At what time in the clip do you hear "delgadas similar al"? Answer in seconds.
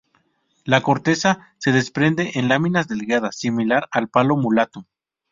2.87-4.07